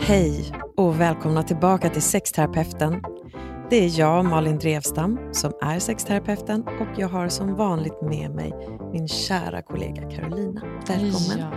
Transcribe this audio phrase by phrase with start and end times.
[0.00, 3.02] Hej och välkomna tillbaka till Sexterapeuten.
[3.70, 8.52] Det är jag, Malin Drevstam, som är sexterapeuten och jag har som vanligt med mig
[8.92, 10.60] min kära kollega Carolina.
[10.88, 11.38] Välkommen.
[11.38, 11.50] Ja.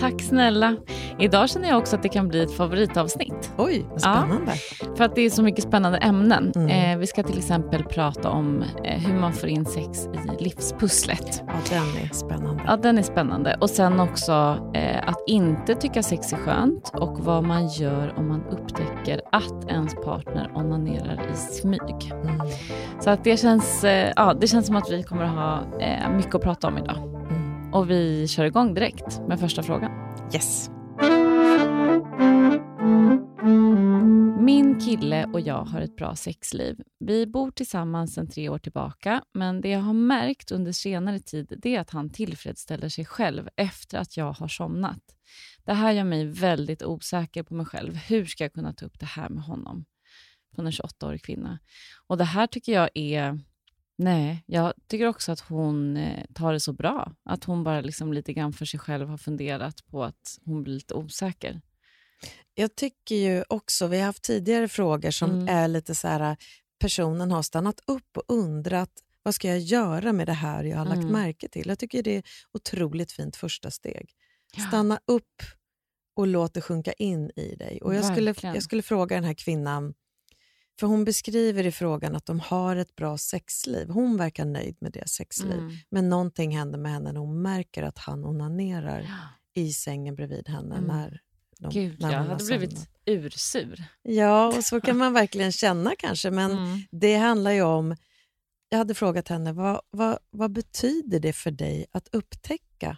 [0.00, 0.76] Tack snälla.
[1.18, 3.52] Idag känner jag också att det kan bli ett favoritavsnitt.
[3.58, 4.52] Oj, vad spännande.
[4.80, 6.52] Ja, för att det är så mycket spännande ämnen.
[6.56, 6.92] Mm.
[6.92, 11.42] Eh, vi ska till exempel prata om eh, hur man får in sex i livspusslet.
[11.46, 12.62] Ja, den är spännande.
[12.66, 13.56] Ja, den är spännande.
[13.60, 18.28] Och sen också eh, att inte tycka sex är skönt och vad man gör om
[18.28, 22.12] man upptäcker att ens partner onanerar i smyg.
[22.12, 22.40] Mm.
[23.00, 26.10] Så att det, känns, eh, ja, det känns som att vi kommer att ha eh,
[26.10, 26.96] mycket att prata om idag.
[26.96, 27.74] Mm.
[27.74, 29.90] Och vi kör igång direkt med första frågan.
[30.34, 30.70] Yes.
[34.40, 36.80] Min kille och jag har ett bra sexliv.
[37.00, 41.66] Vi bor tillsammans sedan tre år tillbaka, men det jag har märkt under senare tid
[41.66, 45.02] är att han tillfredsställer sig själv efter att jag har somnat.
[45.64, 47.94] Det här gör mig väldigt osäker på mig själv.
[47.94, 49.84] Hur ska jag kunna ta upp det här med honom?
[50.54, 51.58] Från en 28-årig kvinna.
[52.06, 53.40] Och det här tycker jag är...
[53.96, 57.12] Nej, jag tycker också att hon eh, tar det så bra.
[57.24, 60.74] Att hon bara liksom lite grann för sig själv har funderat på att hon blir
[60.74, 61.60] lite osäker.
[62.54, 65.48] Jag tycker ju också, vi har haft tidigare frågor som Mm.
[65.48, 66.36] är lite så här,
[66.80, 68.90] personen har stannat upp och undrat
[69.22, 71.12] vad ska jag göra med det här jag har lagt Mm.
[71.12, 71.68] märke till.
[71.68, 74.10] Jag tycker det är otroligt fint första steg.
[74.56, 74.62] Ja.
[74.62, 75.42] Stanna upp
[76.16, 77.80] och låt det sjunka in i dig.
[77.82, 79.94] Och jag, skulle, jag skulle fråga den här kvinnan,
[80.80, 83.88] för hon beskriver i frågan att de har ett bra sexliv.
[83.88, 85.58] Hon verkar nöjd med deras sexliv.
[85.58, 85.72] Mm.
[85.90, 89.62] Men någonting händer med henne när hon märker att han onanerar Ja.
[89.62, 90.74] i sängen bredvid henne.
[90.76, 90.86] Mm.
[90.88, 91.20] När
[91.58, 93.84] de, Gud, när jag hade blivit ursur.
[94.02, 96.30] Ja, och så kan man verkligen känna kanske.
[96.30, 96.78] Men Mm.
[96.90, 97.96] det handlar ju om...
[98.68, 102.96] Jag hade frågat henne, vad, vad, vad betyder det för dig att upptäcka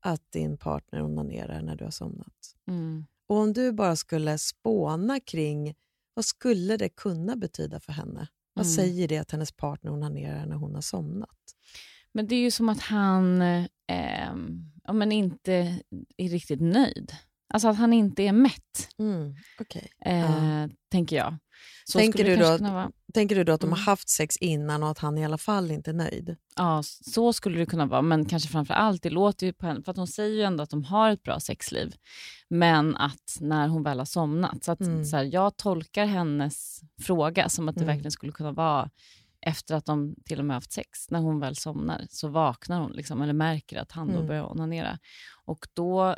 [0.00, 2.56] att din partner onanerar när du har somnat?
[2.68, 3.06] Mm.
[3.28, 5.74] Och om du bara skulle spåna kring
[6.14, 8.28] vad skulle det kunna betyda för henne?
[8.54, 8.74] Vad Mm.
[8.76, 11.38] säger det att hennes partner onanerar när hon har somnat?
[12.14, 13.66] Men det är ju som att han eh,
[14.84, 15.78] ja, men inte
[16.16, 17.12] är riktigt nöjd.
[17.54, 19.90] Alltså att han inte är mätt, Mm, okej.
[20.04, 21.38] eh, tänker jag.
[21.84, 22.92] Så Tänker du då vara.
[23.12, 23.78] Tänker du då att de Mm.
[23.78, 26.36] har haft sex innan och att han i alla fall inte är nöjd?
[26.56, 28.02] Ja, så skulle det kunna vara.
[28.02, 30.62] Men kanske framför allt, det låter ju på henne, för att hon säger ju ändå
[30.62, 31.94] att de har ett bra sexliv.
[32.48, 34.64] Men att när hon väl har somnat.
[34.64, 35.04] Så att Mm.
[35.04, 37.94] så här, jag tolkar hennes fråga som att det Mm.
[37.94, 38.90] verkligen skulle kunna vara
[39.46, 41.10] efter att de till och med haft sex.
[41.10, 44.26] När hon väl somnar så vaknar hon liksom, eller märker att han då Mm.
[44.26, 44.98] börjar onanera.
[45.44, 46.16] Och då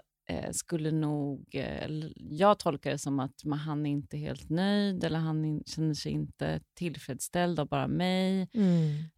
[0.52, 5.18] skulle nog, eh, jag tolkar det som att man, han är inte helt nöjd eller
[5.18, 8.48] han in, känner sig inte tillfredsställd av bara mig.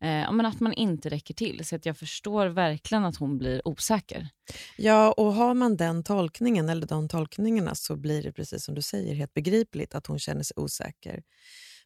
[0.01, 1.67] Eh, ja, men att man inte räcker till.
[1.67, 4.29] Så att jag förstår verkligen att hon blir osäker.
[4.77, 8.83] Ja, och har man den tolkningen eller de tolkningarna så blir det precis som du
[8.83, 11.23] säger helt begripligt att hon känner sig osäker.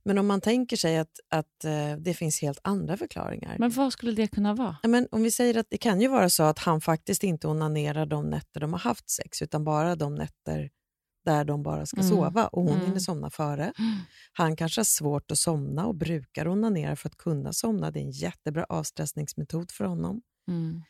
[0.03, 3.56] Men om man tänker sig att, att eh, det finns helt andra förklaringar.
[3.59, 4.77] Men vad skulle det kunna vara?
[4.83, 8.06] Men om vi säger att det kan ju vara så att han faktiskt inte onanerar
[8.06, 10.71] de nätter de har haft sex utan bara de nätter
[11.25, 12.11] där de bara ska Mm.
[12.11, 12.87] sova och hon Mm.
[12.87, 13.72] hinner somna före.
[14.33, 17.91] Han kanske har svårt att somna och brukar onanera för att kunna somna.
[17.91, 20.22] Det är en jättebra avstressningsmetod för honom.
[20.49, 20.82] Mm.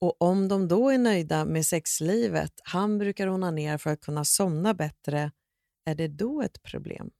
[0.00, 4.74] Och om de då är nöjda med sexlivet, han brukar onanera för att kunna somna
[4.74, 5.30] bättre,
[5.84, 7.10] är det då ett problem?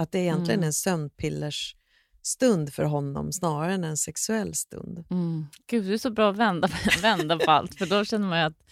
[0.00, 0.66] Att det är egentligen Mm.
[0.66, 1.76] en sömnpillers
[2.22, 5.04] stund för honom snarare än en sexuell stund.
[5.10, 5.46] Mm.
[5.66, 6.68] Gud, det är så bra att vända,
[7.02, 7.74] vända på allt.
[7.74, 8.62] För då känner man ju att,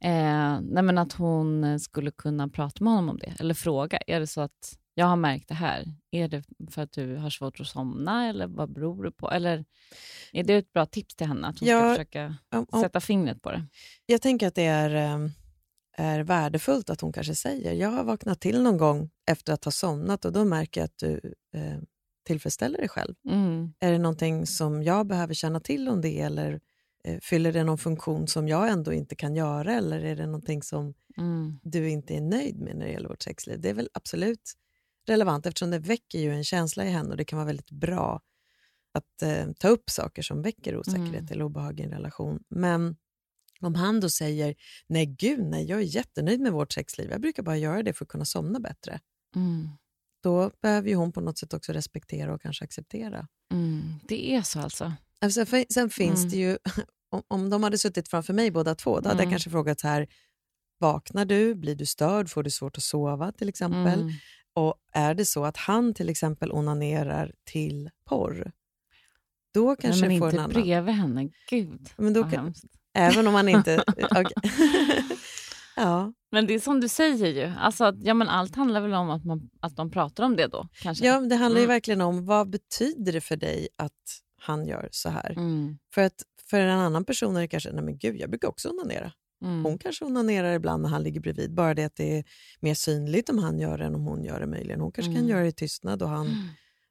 [0.00, 3.34] eh, nej att hon skulle kunna prata med honom om det.
[3.40, 5.84] Eller fråga, är det så att jag har märkt det här.
[6.10, 9.30] Är det för att du har svårt att somna eller vad beror det på?
[9.30, 9.64] Eller
[10.32, 13.00] är det ett bra tips till henne att hon Ja, ska försöka Om, om, sätta
[13.00, 13.66] fingret på det?
[14.06, 15.28] jag tänker att det är, eh,
[15.98, 19.72] är värdefullt att hon kanske säger jag har vaknat till någon gång efter att ha
[19.72, 21.78] somnat och då märker jag att du eh,
[22.26, 23.14] tillfredsställer dig själv.
[23.28, 23.72] Mm.
[23.80, 26.60] Är det någonting som jag behöver känna till om det eller
[27.04, 30.62] eh, fyller det någon funktion som jag ändå inte kan göra eller är det någonting
[30.62, 31.58] som Mm.
[31.62, 33.60] du inte är nöjd med när det gäller vårt sexliv?
[33.60, 34.52] Det är väl absolut
[35.06, 38.20] relevant eftersom det väcker ju en känsla i henne och det kan vara väldigt bra
[38.92, 41.26] att eh, ta upp saker som väcker osäkerhet Mm.
[41.32, 42.44] eller obehag i en relation.
[42.48, 42.96] Men
[43.62, 44.54] om han då säger
[44.86, 48.04] nej gud nej, jag är jättenöjd med vårt sexliv, jag brukar bara göra det för
[48.04, 49.00] att kunna somna bättre.
[49.36, 49.68] Mm.
[50.22, 53.28] Då behöver ju hon på något sätt också respektera och kanske acceptera.
[53.52, 53.82] Mm.
[54.08, 54.92] Det är så alltså?
[55.20, 56.30] Alltså, sen finns Mm.
[56.30, 56.58] det ju,
[57.10, 59.30] om, om de hade suttit framför mig båda två, då hade jag Mm.
[59.30, 60.08] kanske frågat så här,
[60.78, 64.00] vaknar du, blir du störd, får du svårt att sova till exempel?
[64.00, 64.12] Mm.
[64.54, 68.52] Och är det så att han till exempel onanerar till porr,
[69.54, 70.62] då kanske Nej, men får inte en annan...
[70.62, 71.30] bredvid henne.
[71.50, 72.54] Gud, Men då kan.
[72.98, 73.84] Även om man inte...
[75.76, 76.12] Ja.
[76.32, 79.10] Men det är som du säger ju, alltså, att, ja, men allt handlar väl om
[79.10, 80.68] att, man, att de pratar om det då.
[80.82, 81.06] Kanske.
[81.06, 81.74] ja, det handlar ju Mm.
[81.74, 83.92] verkligen om vad betyder det för dig att
[84.40, 85.30] han gör så här?
[85.30, 85.78] Mm.
[85.94, 88.68] För att för en annan person är det kanske, nej men gud, jag brukar också
[88.70, 89.12] onanera.
[89.44, 89.64] Mm.
[89.64, 92.24] Hon kanske onanerar ibland när han ligger bredvid, bara det att det är
[92.60, 94.80] mer synligt om han gör det än om hon gör det möjligen.
[94.80, 95.30] Hon kanske kan Mm.
[95.30, 96.38] göra det i tystnad och han, Mm.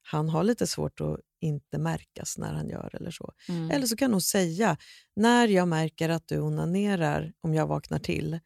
[0.01, 3.33] han har lite svårt att inte märkas när han gör eller så.
[3.49, 3.71] Mm.
[3.71, 4.77] Eller så kan hon säga,
[5.15, 8.39] när jag märker att du onanerar om jag vaknar till,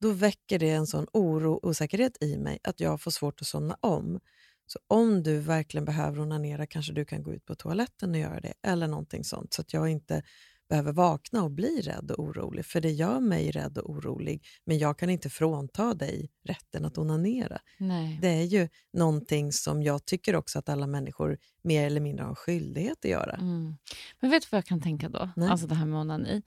[0.00, 3.46] då väcker det en sån oro och osäkerhet i mig att jag får svårt att
[3.46, 4.20] somna om.
[4.66, 8.40] Så om du verkligen behöver onanera kanske du kan gå ut på toaletten och göra
[8.40, 10.22] det, eller någonting sånt, så att jag inte
[10.70, 12.66] behöver vakna och bli rädd och orolig.
[12.66, 16.98] För det gör mig rädd och orolig, men jag kan inte frånta dig rätten att
[16.98, 17.60] onanera.
[17.78, 18.18] Nej.
[18.22, 22.34] Det är ju någonting som jag tycker också att alla människor mer eller mindre har
[22.34, 23.34] skyldighet att göra.
[23.34, 23.76] Mm.
[24.20, 25.30] Men vet du vad jag kan tänka då?
[25.36, 25.48] Nej.
[25.48, 26.42] Alltså det här med onani.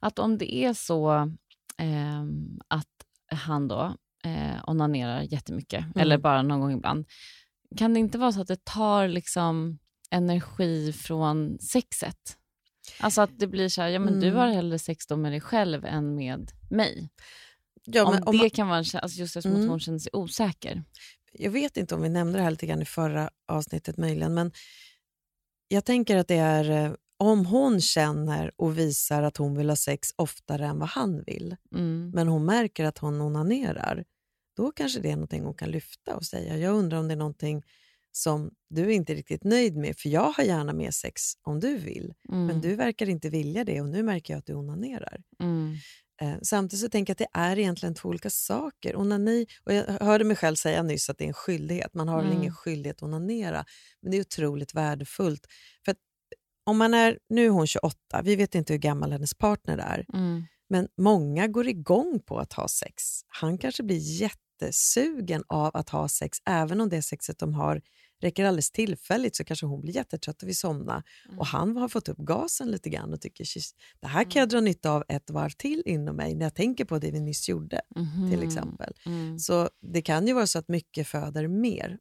[0.00, 1.32] Att om det är så
[1.78, 2.86] ehm, att
[3.30, 5.92] han då eh, onanerar jättemycket, Mm.
[5.96, 7.06] eller bara någon gång ibland,
[7.76, 9.78] kan det inte vara så att det tar liksom
[10.10, 12.37] energi från sexet?
[13.00, 14.38] Alltså att det blir så här, ja men du Mm.
[14.38, 17.08] har hellre sex då med dig själv än med mig.
[17.84, 19.68] Ja, om men det om man- kan vara en, alltså just eftersom Mm.
[19.68, 20.84] hon känner sig osäker.
[21.32, 24.52] jag vet inte om vi nämnde det här lite grann i förra avsnittet möjligen, men
[25.68, 29.76] jag tänker att det är eh, om hon känner och visar att hon vill ha
[29.76, 32.10] sex oftare än vad han vill, Mm.
[32.14, 34.04] men hon märker att hon onanerar,
[34.56, 37.18] då kanske det är någonting hon kan lyfta och säga, jag undrar om det är
[37.18, 37.62] någonting
[38.12, 41.78] som du inte är riktigt nöjd med, för jag har gärna mer sex om du
[41.78, 42.46] vill, Mm.
[42.46, 45.20] men du verkar inte vilja det och nu märker jag att du onanerar.
[45.42, 45.74] Mm.
[46.22, 48.96] Eh, samtidigt så tänker jag att det är egentligen två olika saker.
[48.96, 51.94] Onani, och jag hörde mig själv säga nyss att det är en skyldighet.
[51.94, 52.32] Man har Mm.
[52.38, 53.64] ingen skyldighet att onanera,
[54.02, 55.46] men det är otroligt värdefullt.
[55.84, 55.94] För
[56.66, 60.04] om man är, nu är hon 28, vi vet inte hur gammal hennes partner är,
[60.14, 60.42] Mm.
[60.70, 63.02] men många går igång på att ha sex.
[63.28, 63.98] Han kanske blir
[64.62, 67.82] jättesugen av att ha sex, även om det sexet de har
[68.20, 71.02] räcker alldeles tillfälligt så kanske hon blir jättetrött och vill somna.
[71.26, 71.38] Mm.
[71.38, 74.48] Och han har fått upp gasen lite grann och tycker "Shit, det här kan jag
[74.48, 77.48] dra nytta av ett varv till inom mig när jag tänker på det vi nyss
[77.48, 77.80] gjorde.
[77.94, 78.42] till Mhm.
[78.42, 78.92] exempel.
[79.06, 79.38] Mm.
[79.38, 81.98] Så det kan ju vara så att mycket föder mer.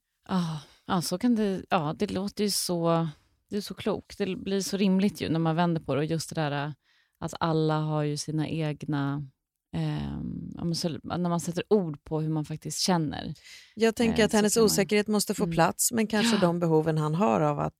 [0.88, 3.07] Ja, så kan det, ja, det låter ju så,
[3.50, 4.18] det är så klokt.
[4.18, 6.00] Det blir så rimligt ju när man vänder på det.
[6.01, 6.74] Och just det där
[7.19, 9.27] att alla har ju sina egna...
[9.73, 13.33] ehm, så, när man sätter ord på hur man faktiskt känner.
[13.75, 15.53] Jag tänker Eh, att hennes man- osäkerhet måste få Mm.
[15.53, 16.41] plats, men kanske Ja.
[16.41, 17.77] de behoven han har av att,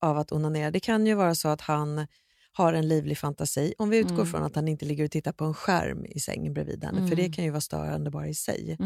[0.00, 0.70] av att onanera.
[0.70, 2.06] Det kan ju vara så att han
[2.52, 4.26] har en livlig fantasi, om vi utgår Mm.
[4.26, 7.16] från att han inte ligger och tittar på en skärm i sängen bredvid henne, för
[7.16, 7.32] det Mm.
[7.32, 8.76] kan ju vara störande bara i sig.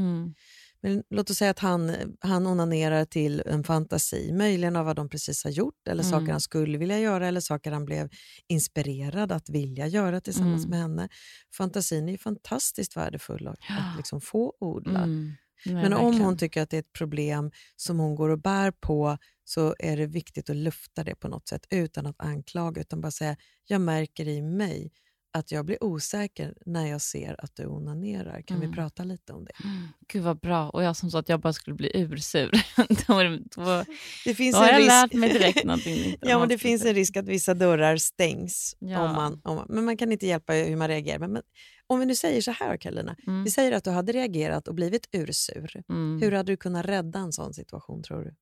[0.83, 5.09] Men låt oss säga att han, han onanerar till en fantasi, möjligen av vad de
[5.09, 6.11] precis har gjort, eller Mm.
[6.11, 8.09] saker han skulle vilja göra, eller saker han blev
[8.49, 10.71] inspirerad att vilja göra tillsammans Mm.
[10.71, 11.09] med henne.
[11.57, 13.75] Fantasin är ju fantastiskt värdefull att, Ja.
[13.91, 14.99] att liksom få odla.
[15.03, 15.33] Mm.
[15.67, 16.25] Nej, Men om verkligen.
[16.27, 19.97] hon tycker att det är ett problem som hon går och bär på så är
[19.97, 23.37] det viktigt att lufta det på något sätt utan att anklaga, utan bara säga
[23.67, 24.91] jag märker i mig
[25.37, 28.43] att jag blir osäker när jag ser att du onanerar.
[28.43, 28.71] Kan Mm.
[28.71, 29.53] vi prata lite om det?
[29.65, 29.89] Mm.
[30.13, 30.71] Gud vad bra.
[30.71, 32.51] Och jag som sa att jag bara skulle bli ursur.
[33.07, 33.85] då, då,
[34.25, 34.89] Det finns då har jag risk...
[34.89, 38.77] lärt mig direkt någonting ja, men det finns en risk att vissa dörrar stängs.
[38.79, 39.01] Ja.
[39.09, 41.19] Om man, om man, men man kan inte hjälpa hur man reagerar.
[41.19, 41.43] Men, men,
[41.89, 43.17] om vi nu säger så här, Karolina.
[43.27, 43.45] Mm.
[43.45, 45.83] Vi säger att du hade reagerat och blivit ursur.
[45.89, 46.21] Mm.
[46.23, 48.35] Hur hade du kunnat rädda en sån situation, tror du?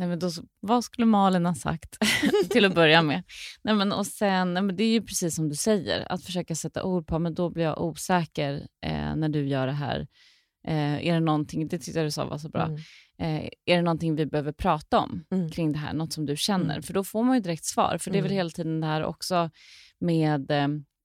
[0.00, 0.30] Nej, men då,
[0.60, 1.96] vad skulle Malin ha sagt
[2.50, 3.22] till att börja med?
[3.62, 6.54] Nej, men, och sen, nej, men det är ju precis som du säger, att försöka
[6.54, 8.54] sätta ord på, men då blir jag osäker
[8.86, 10.06] eh, när du gör det här.
[10.66, 12.80] Eh, är det någonting, det tyckte jag du sa var så bra, Mm.
[13.18, 15.50] eh, är det någonting vi behöver prata om Mm.
[15.50, 16.74] kring det här, något som du känner?
[16.74, 16.82] Mm.
[16.82, 18.36] För då får man ju direkt svar, för det är väl Mm.
[18.36, 19.50] hela tiden det här också
[20.00, 20.50] med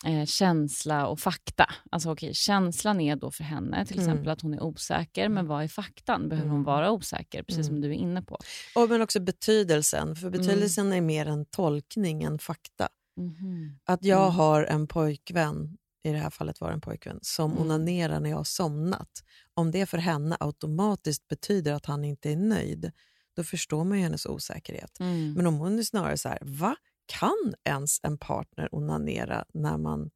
[0.05, 1.65] eh, känsla och fakta.
[1.91, 4.09] Alltså okej, känslan är då för henne till Mm.
[4.09, 6.29] exempel att hon är osäker, men vad är faktan?
[6.29, 6.65] Behöver hon Mm.
[6.65, 7.43] vara osäker?
[7.43, 7.81] Precis som Mm.
[7.89, 8.37] du är inne på.
[8.75, 10.39] Och men också betydelsen, för Mm.
[10.41, 12.87] betydelsen är mer en tolkning än fakta.
[13.17, 13.79] Mhm.
[13.85, 17.63] Att jag har en pojkvän, i det här fallet var en pojkvän, som Mm.
[17.63, 19.23] onanerar när jag har somnat.
[19.53, 22.91] Om det för henne automatiskt betyder att han inte är nöjd,
[23.35, 24.99] då förstår man ju hennes osäkerhet.
[24.99, 25.33] Mm.
[25.33, 26.75] Men om hon är snarare så här, va?
[27.05, 30.09] Kan ens en partner onanera när man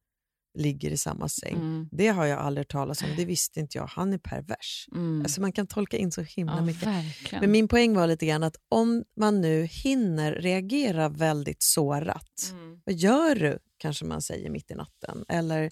[0.58, 1.56] ligger i samma säng?
[1.56, 1.90] Mm.
[1.92, 3.86] Det har jag aldrig talas om, det visste inte jag.
[3.86, 4.86] Han är pervers.
[4.92, 5.22] Mm.
[5.22, 6.88] Alltså man kan tolka in så himla ja, mycket.
[6.88, 7.42] verkligen.
[7.42, 12.82] Men min poäng var lite grann att om man nu hinner reagera väldigt sårat, Mm.
[12.86, 13.60] vad gör du?
[13.78, 15.26] Kanske man säger mitt i natten.
[15.28, 15.70] Eller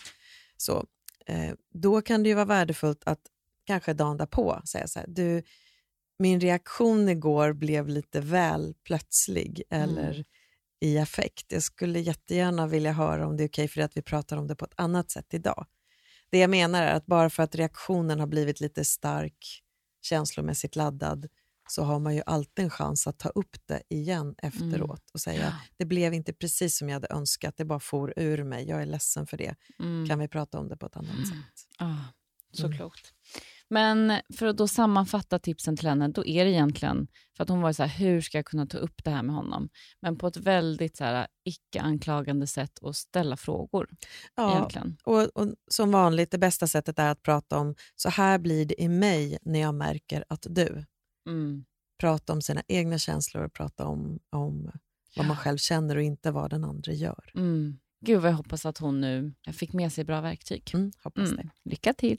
[0.57, 0.85] så.
[1.25, 3.19] Eh, då kan det ju vara värdefullt att
[3.65, 5.43] kanske dagen därpå säga så här, du,
[6.19, 10.23] min reaktion igår blev lite väl plötslig eller Mm.
[10.79, 11.51] I affekt.
[11.51, 14.47] Jag skulle jättegärna vilja höra om det är okej för dig att vi pratar om
[14.47, 15.65] det på ett annat sätt idag.
[16.29, 19.63] Det jag menar är att bara för att reaktionen har blivit lite stark,
[20.01, 21.27] känslomässigt laddad,
[21.69, 25.11] så har man ju alltid en chans att ta upp det igen efteråt mm.
[25.13, 25.53] och säga ja.
[25.77, 28.85] det blev inte precis som jag hade önskat, det bara for ur mig, jag är
[28.85, 29.55] ledsen för det.
[29.79, 30.07] Mm.
[30.07, 31.25] Kan vi prata om det på ett annat mm.
[31.25, 31.67] sätt?
[31.77, 31.95] Ah,
[32.51, 32.77] så mm.
[32.77, 33.13] klokt.
[33.69, 37.07] Men för att då sammanfatta tipsen till henne, då är det egentligen,
[37.37, 39.35] för att hon var så här, hur ska jag kunna ta upp det här med
[39.35, 39.69] honom?
[40.01, 43.89] Men på ett väldigt så här, icke-anklagande sätt och ställa frågor.
[44.35, 44.97] Ja, egentligen.
[45.03, 48.81] Och, och, som vanligt, det bästa sättet är att prata om, så här blir det
[48.81, 50.85] i mig när jag märker att du.
[51.29, 51.65] Mm.
[51.99, 54.71] Prata om sina egna känslor och prata om, om
[55.15, 57.31] vad man själv känner och inte vad den andra gör.
[57.35, 57.79] Mm.
[57.99, 60.71] Gud vad jag hoppas att hon nu fick med sig bra verktyg.
[60.73, 61.35] Mm, hoppas mm.
[61.35, 61.69] det.
[61.69, 62.17] Lycka till!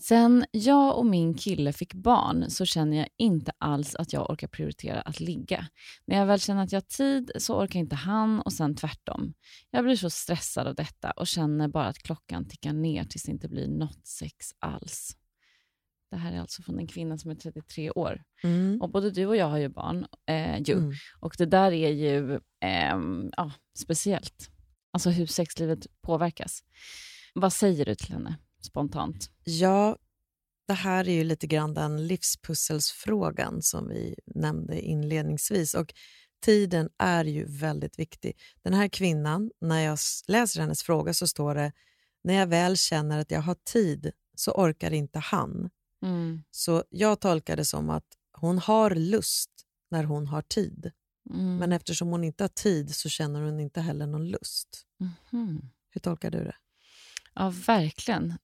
[0.00, 4.48] Sen jag och min kille fick barn så känner jag inte alls att jag orkar
[4.48, 5.66] prioritera att ligga.
[6.04, 9.34] När jag väl känner att jag har tid så orkar inte han och sen tvärtom.
[9.70, 13.32] Jag blir så stressad av detta och känner bara att klockan tickar ner tills det
[13.32, 15.16] inte blir något sex alls.
[16.12, 18.22] Det här är alltså från en kvinna som är 33 år.
[18.42, 18.82] Mm.
[18.82, 20.06] Och Både du och jag har ju barn.
[20.26, 20.74] Eh, ju.
[20.74, 20.92] Mm.
[21.20, 22.98] Och det där är ju eh,
[23.36, 24.50] ja, speciellt.
[24.92, 26.62] Alltså hur sexlivet påverkas.
[27.34, 29.30] Vad säger du till henne spontant?
[29.44, 29.96] Ja,
[30.66, 35.74] det här är ju lite grann den livspusselsfrågan som vi nämnde inledningsvis.
[35.74, 35.94] Och
[36.44, 38.36] Tiden är ju väldigt viktig.
[38.62, 41.72] Den här kvinnan, när jag läser hennes fråga så står det
[42.24, 45.70] när jag väl känner att jag har tid så orkar inte han.
[46.02, 46.42] Mm.
[46.50, 49.50] Så jag tolkar det som att hon har lust
[49.90, 50.90] när hon har tid.
[51.30, 51.56] Mm.
[51.56, 54.86] Men eftersom hon inte har tid så känner hon inte heller någon lust.
[55.32, 55.60] Mm.
[55.90, 56.54] Hur tolkar du det?
[57.34, 58.34] Ja, verkligen.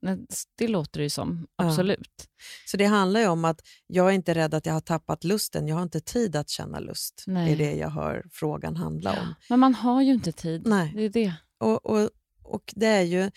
[0.59, 1.47] Det låter det ju som.
[1.57, 2.15] Absolut.
[2.17, 2.25] Ja.
[2.67, 5.69] Så det handlar ju om att jag är inte rädd att jag har tappat lusten.
[5.69, 7.25] Jag har inte tid att känna lust.
[7.27, 7.47] Nej.
[7.47, 9.35] Det är det jag hör frågan handla om.
[9.49, 10.67] Men man har ju inte tid.
[10.67, 10.93] Nej.
[10.95, 11.35] Det är det.
[11.59, 12.11] Och, och,
[12.43, 13.31] och det är ju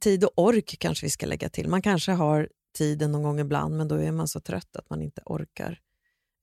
[0.00, 1.68] tid och ork kanske vi ska lägga till.
[1.68, 5.02] Man kanske har tiden någon gång ibland, men då är man så trött att man
[5.02, 5.80] inte orkar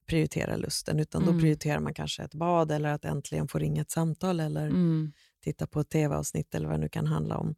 [0.06, 1.34] prioritera lusten, utan mm.
[1.34, 5.14] då prioriterar man kanske ett bad eller att äntligen få ringa ett samtal eller mm.
[5.44, 7.56] titta på ett tv-avsnitt eller vad det nu kan handla om.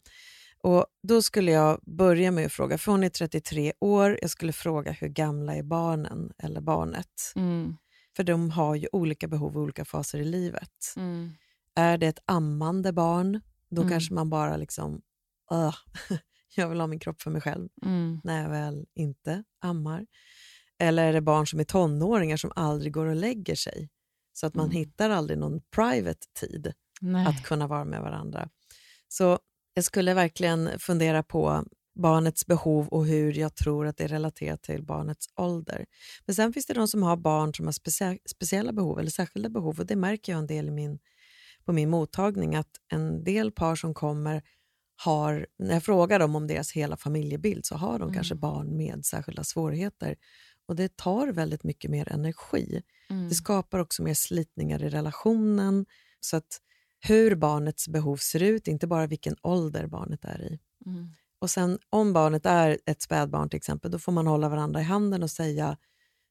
[0.62, 4.54] Och Då skulle jag börja med att fråga, för hon är 33 år, jag skulle
[4.54, 7.34] fråga hur gamla är barnen eller barnet?
[7.36, 7.78] Mm.
[8.16, 10.94] För de har ju olika behov i olika faser i livet.
[10.98, 11.32] Mm.
[11.76, 13.92] Är det ett ammande barn, då mm.
[13.92, 15.02] kanske man bara liksom,
[15.52, 15.76] uh,
[16.56, 18.22] jag vill ha min kropp för mig själv mm.
[18.24, 20.06] när jag väl inte ammar.
[20.80, 23.90] Eller är det barn som är tonåringar som aldrig går och lägger sig?
[24.34, 24.78] Så att man mm.
[24.78, 27.28] hittar aldrig någon private tid Nej.
[27.28, 28.50] att kunna vara med varandra.
[29.08, 29.40] Så
[29.74, 34.64] jag skulle verkligen fundera på barnets behov och hur jag tror att det är relaterat
[34.64, 35.86] till barnets ålder.
[36.26, 39.50] Men sen finns det de som har barn som har specia speciella behov eller särskilda
[39.50, 41.00] behov och det märker jag en del i min,
[41.66, 44.42] på min mottagning att en del par som kommer
[44.96, 48.14] har, när jag frågar dem om deras hela familjebild så har de mm.
[48.14, 50.16] kanske barn med särskilda svårigheter.
[50.68, 52.82] Och Det tar väldigt mycket mer energi.
[53.10, 53.30] Mm.
[53.30, 55.86] Det skapar också mer slitningar i relationen.
[56.20, 56.62] Så att
[57.00, 60.60] hur barnets behov ser ut, inte bara vilken ålder barnet är i.
[60.86, 61.14] Mm.
[61.40, 64.84] Och sen om barnet är ett spädbarn till exempel, då får man hålla varandra i
[64.84, 65.78] handen och säga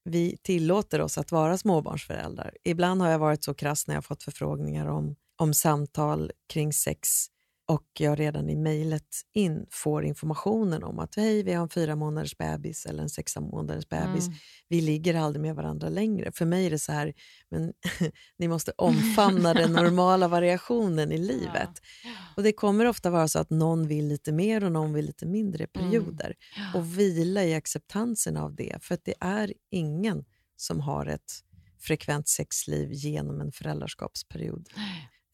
[0.05, 2.57] vi tillåter oss att vara småbarnsföräldrar.
[2.65, 7.27] Ibland har jag varit så krass när jag fått förfrågningar om, om samtal kring sex
[7.67, 11.97] och jag redan i mejlet in får informationen om att hej, vi har en fyra
[11.97, 14.27] månaders bebis eller en sex månaders bebis.
[14.27, 14.39] Mm.
[14.69, 16.33] Vi ligger aldrig med varandra längre.
[16.33, 17.15] För mig är det så här,
[17.51, 17.73] men
[18.39, 21.71] ni måste omfamna den normala variationen i livet.
[22.05, 22.11] Ja.
[22.37, 25.27] Och Det kommer ofta vara så att någon vill lite mer och någon vill lite
[25.27, 25.91] mindre mm.
[25.91, 26.35] perioder.
[26.57, 26.69] Mm.
[26.73, 26.79] Ja.
[26.79, 30.25] Och vila i acceptansen av det, för det är ingen
[30.57, 31.41] som har ett
[31.81, 34.69] frekvent sexliv genom en föräldraskapsperiod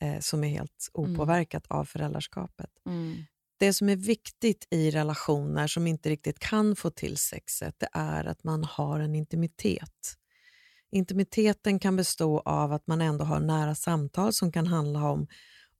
[0.00, 1.14] eh, som är helt mm.
[1.14, 1.80] opåverkat mm.
[1.80, 2.70] av föräldraskapet.
[2.86, 3.24] Mm.
[3.58, 8.24] Det som är viktigt i relationer som inte riktigt kan få till sexet, det är
[8.24, 10.16] att man har en intimitet.
[10.92, 15.26] Intimiteten kan bestå av att man ändå har nära samtal som kan handla om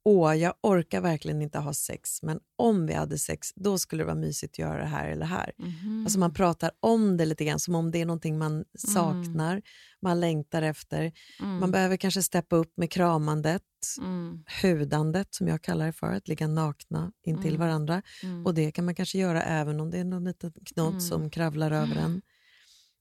[0.03, 4.05] åh, jag orkar verkligen inte ha sex, men om vi hade sex, då skulle det
[4.05, 5.51] vara mysigt att göra det här eller det här.
[5.59, 6.03] Mm.
[6.05, 8.65] Alltså man pratar om det lite grann, som om det är någonting man mm.
[8.73, 9.63] saknar, mm.
[10.01, 11.11] man längtar efter.
[11.39, 11.59] Mm.
[11.59, 13.63] Man behöver kanske steppa upp med kramandet,
[13.99, 14.43] mm.
[14.61, 17.67] hudandet som jag kallar det för, att ligga nakna intill mm.
[17.67, 18.01] varandra.
[18.23, 18.45] Mm.
[18.45, 21.71] Och det kan man kanske göra även om det är någon liten knodd som kravlar
[21.71, 22.21] över en.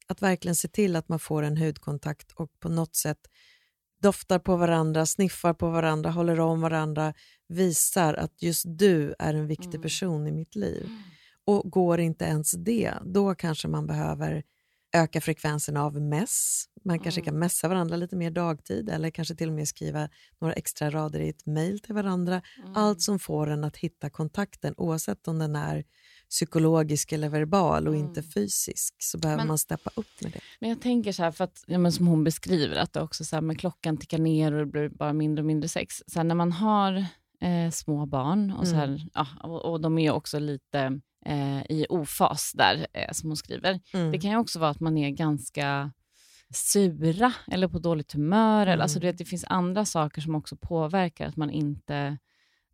[0.07, 3.19] Att verkligen se till att man får en hudkontakt och på något sätt
[4.00, 7.14] doftar på varandra, sniffar på varandra, håller om varandra,
[7.49, 9.83] visar att just du är en viktig mm.
[9.83, 10.88] person i mitt liv.
[11.45, 14.42] Och går inte ens det, då kanske man behöver
[14.92, 16.64] öka frekvensen av mess.
[16.85, 17.25] Man kanske Mm.
[17.25, 20.09] kan messa varandra lite mer dagtid eller kanske till och med skriva
[20.40, 22.42] några extra rader i ett mejl till varandra.
[22.59, 22.76] Mm.
[22.76, 25.85] Allt som får en att hitta kontakten oavsett om den är
[26.30, 28.06] psykologisk eller verbal och Mm.
[28.06, 30.40] inte fysisk så behöver Men- man steppa upp med det.
[30.60, 33.25] Men jag tänker så här, för att, ja, men som hon beskriver, att det också
[33.25, 36.02] så här, klockan tickar ner och det blir bara mindre och mindre sex.
[36.06, 37.04] Så här, när man har
[37.42, 38.90] eh, små barn, och, så Mm.
[38.90, 43.37] här, ja, och, och de är också lite eh, i ofas där, eh, som hon
[43.37, 43.80] skriver.
[43.92, 44.12] Mm.
[44.12, 45.92] Det kan ju också vara att man är ganska
[46.54, 48.66] sura eller på dåligt humör.
[48.66, 49.00] Eller, alltså, Mm.
[49.00, 52.18] du vet, det finns andra saker som också påverkar att man inte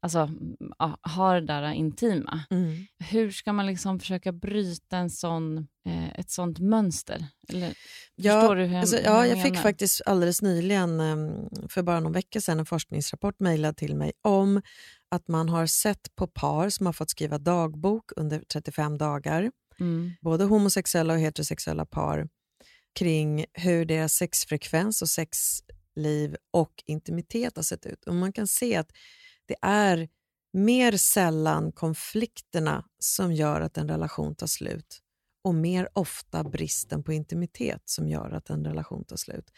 [0.00, 0.30] alltså,
[0.78, 2.40] ja, har det där intima.
[2.50, 2.86] Mm.
[2.98, 7.26] Hur ska man liksom försöka bryta en sån, eh, ett sånt mönster?
[7.48, 7.74] Eller,
[8.14, 12.58] Ja, jag, Alltså, ja, jag fick faktiskt alldeles nyligen, em, för bara någon vecka sedan,
[12.58, 14.62] en forskningsrapport mejlad till mig om
[15.10, 19.50] att man har sett på par som har fått skriva dagbok under 35 dagar,
[19.80, 20.12] Mm.
[20.20, 22.28] både homosexuella och heterosexuella par,
[22.98, 28.04] kring hur deras sexfrekvens och sexliv och intimitet har sett ut.
[28.04, 28.90] Och man kan se att
[29.46, 30.08] det är
[30.52, 35.02] mer sällan konflikterna som gör att en relation tar slut
[35.44, 39.50] och mer ofta bristen på intimitet som gör att en relation tar slut.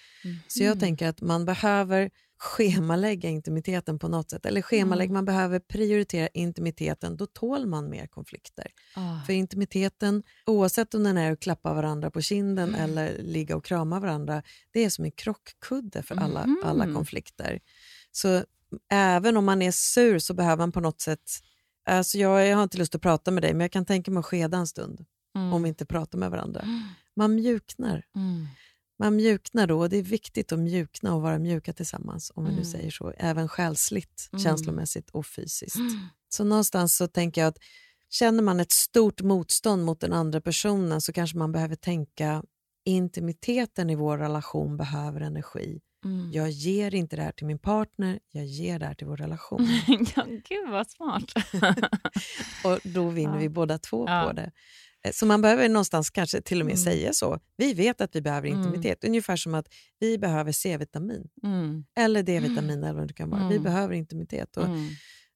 [0.49, 0.81] Så jag Mhm.
[0.81, 4.47] tänker att man behöver schemalägga intimiteten på något sätt.
[4.47, 5.15] Eller schemalägga, Mm.
[5.15, 7.17] man behöver prioritera intimiteten.
[7.17, 8.67] Då tål man mer konflikter.
[8.97, 9.21] Ah.
[9.27, 12.81] För intimiteten, oavsett om den är att klappa varandra på kinden Mm.
[12.81, 14.43] eller ligga och krama varandra,
[14.73, 17.61] det är som en krockkudde för alla, alla konflikter.
[18.13, 18.45] Så
[18.93, 21.31] även om man är sur så behöver man på något sätt...
[21.89, 24.19] Alltså jag, jag har inte lust att prata med dig, men jag kan tänka mig
[24.21, 25.05] att skeda en stund
[25.37, 25.53] Mm.
[25.53, 26.61] om vi inte pratar med varandra.
[27.17, 28.05] Man mjuknar.
[28.17, 28.47] Mm.
[28.99, 32.51] Man mjuknar då och det är viktigt att mjukna och vara mjuka tillsammans, om vi
[32.51, 32.65] nu Mm.
[32.65, 33.11] säger så.
[33.19, 34.45] Även själsligt, Mm.
[34.45, 35.77] känslomässigt och fysiskt.
[35.77, 36.01] Mm.
[36.29, 37.59] Så någonstans så tänker jag att
[38.11, 42.43] känner man ett stort motstånd mot den andra personen så kanske man behöver tänka
[42.85, 45.81] intimiteten i vår relation behöver energi.
[46.05, 46.33] Mm.
[46.33, 49.67] Jag ger inte det här till min partner, jag ger det här till vår relation.
[50.17, 51.25] ja, gud vad smart.
[52.65, 53.39] och då vinner Ja.
[53.41, 54.25] vi båda två Ja.
[54.29, 54.53] på det.
[55.05, 56.85] Eh, Så man behöver någonstans kanske till och med Mm.
[56.85, 57.41] säga så.
[57.57, 58.61] Vi vet att vi behöver Mm.
[58.63, 59.05] intimitet.
[59.05, 59.67] Ungefär som att
[59.99, 61.85] vi behöver C-vitamin Mm.
[61.97, 63.49] eller D-vitamin eller vad det kan vara.
[63.49, 63.63] Vi Mm.
[63.63, 64.57] behöver intimitet.
[64.57, 64.89] Och, Mm.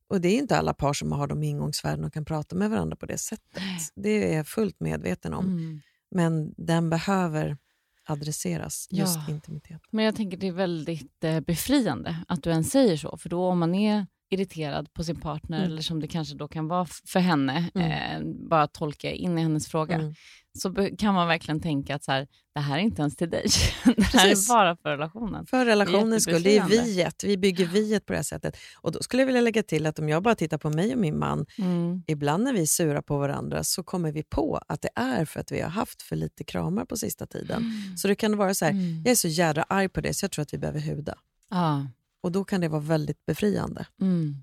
[0.09, 2.97] och det är inte alla par som har de ingångsvärden och kan prata med varandra
[2.97, 3.63] på det sättet.
[3.95, 5.45] Det är jag fullt medveten om.
[5.47, 5.81] Mm.
[6.11, 7.57] Men den behöver
[8.05, 9.35] adresseras, just Ja.
[9.35, 9.81] intimitet.
[9.91, 13.17] Men jag tänker det är väldigt eh, befriande att du ens säger så.
[13.17, 15.71] För då om man är irriterad på sin partner, Mm.
[15.71, 19.69] eller som det kanske då kan vara för henne, eh, bara tolka in i hennes
[19.69, 20.15] fråga, Mm.
[20.59, 23.47] så kan man verkligen tänka att så här, det här är inte ens till dig.
[23.85, 24.51] det här Precis.
[24.51, 25.47] är bara för relationen.
[25.47, 26.43] För relationens skull.
[26.43, 27.25] Det är viet.
[27.25, 28.57] Vi bygger viet på det här sättet.
[28.81, 30.99] Och då skulle jag vilja lägga till att om jag bara tittar på mig och
[30.99, 32.03] min man, Mm.
[32.07, 35.41] ibland när vi är sura på varandra så kommer vi på att det är för
[35.41, 37.65] att vi har haft för lite kramar på sista tiden.
[37.97, 39.03] Så det kan vara så här, Mm.
[39.05, 41.15] jag är så jädra arg på det så jag tror att vi behöver huda.
[41.51, 41.87] Ja.
[42.23, 43.87] Och då kan det vara väldigt befriande.
[44.01, 44.35] Mm.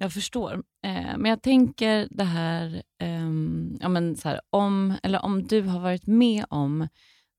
[0.00, 0.52] Jag förstår.
[0.84, 5.62] Eh, men jag tänker det här, ehm, ja, men så här om, eller om du
[5.62, 6.88] har varit med om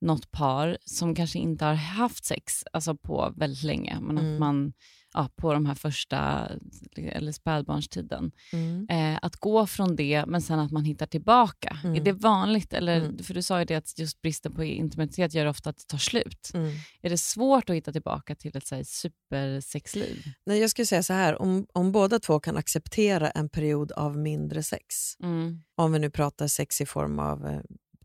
[0.01, 4.33] något par som kanske inte har haft sex alltså på väldigt länge, men Mm.
[4.33, 4.73] att man
[5.13, 6.49] ja, på de här första,
[6.97, 8.87] eller spädbarnstiden, Mm.
[8.89, 11.77] eh, att gå från det men sen att man hittar tillbaka.
[11.83, 11.95] Mm.
[11.95, 12.73] Är det vanligt?
[12.73, 13.17] Eller, Mm.
[13.23, 15.97] För du sa ju det att just bristen på intimitet gör ofta att det tar
[15.97, 16.51] slut.
[16.53, 16.71] Mm.
[17.01, 20.23] Är det svårt att hitta tillbaka till ett så här, supersexliv?
[20.45, 24.17] Nej, jag skulle säga så här, om, om båda två kan acceptera en period av
[24.17, 25.61] mindre sex, Mm.
[25.75, 27.59] om vi nu pratar sex i form av eh,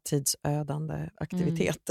[0.08, 1.90] tidsödande aktivitet,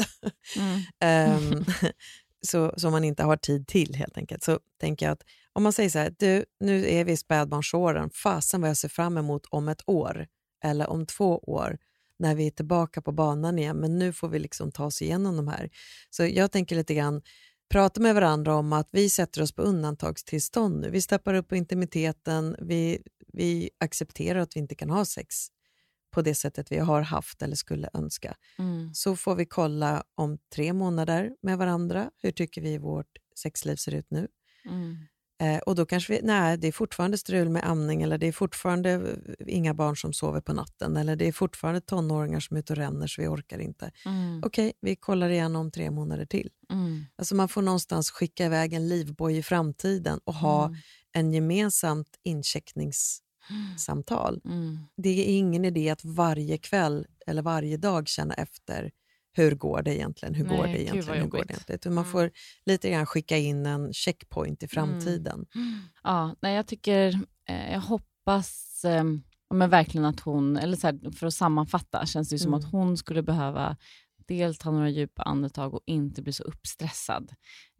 [0.57, 1.65] Mm.
[2.45, 5.73] så, som man inte har tid till helt enkelt, så tänker jag att om man
[5.73, 9.45] säger så här, du, nu är vi i spädbarnsåren, fasen vad jag ser fram emot
[9.49, 10.27] om ett år
[10.63, 11.77] eller om två år
[12.19, 15.37] när vi är tillbaka på banan igen, men nu får vi liksom ta oss igenom
[15.37, 15.69] de här.
[16.09, 17.21] Så jag tänker lite grann,
[17.69, 20.89] prata med varandra om att vi sätter oss på undantagstillstånd nu.
[20.89, 23.01] Vi steppar upp på intimiteten, vi,
[23.33, 25.47] vi accepterar att vi inte kan ha sex
[26.15, 28.35] på det sättet vi har haft eller skulle önska.
[28.59, 28.93] Mm.
[28.93, 32.09] Så får vi kolla om tre månader med varandra.
[32.21, 34.27] Hur tycker vi vårt sexliv ser ut nu?
[34.65, 34.97] Mm.
[35.41, 38.31] Eh, och då kanske vi, nej, det är fortfarande strul med amning eller det är
[38.31, 39.15] fortfarande
[39.47, 42.77] inga barn som sover på natten eller det är fortfarande tonåringar som är ute och
[42.77, 43.91] ränner så vi orkar inte.
[44.05, 44.41] Mm.
[44.45, 46.49] Okej, vi kollar igen om tre månader till.
[46.71, 47.05] Mm.
[47.17, 50.77] Alltså man får någonstans skicka iväg en livboj i framtiden och ha Mm.
[51.13, 52.07] en gemensamt
[53.49, 54.41] incheckningssamtal.
[54.45, 54.79] Mm.
[54.97, 58.91] Det är ingen idé att varje kväll eller varje dag känna efter
[59.37, 61.93] hur går det egentligen, hur Nej, går det egentligen, hur går det egentligen.
[61.95, 62.11] Man Mm.
[62.11, 62.31] får
[62.65, 65.45] lite grann skicka in en checkpoint i framtiden.
[66.03, 69.03] Ja, nej, jag tycker, eh, jag hoppas eh,
[69.53, 72.59] men verkligen att hon, eller så här, för att sammanfatta, känns det som Mm.
[72.59, 73.77] att hon skulle behöva
[74.27, 77.31] dels ta några djupa andetag och inte bli så uppstressad.